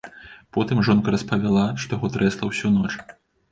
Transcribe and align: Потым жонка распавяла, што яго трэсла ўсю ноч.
Потым 0.55 0.81
жонка 0.87 1.13
распавяла, 1.17 1.67
што 1.85 1.91
яго 2.01 2.13
трэсла 2.17 2.51
ўсю 2.55 2.75
ноч. 2.81 2.93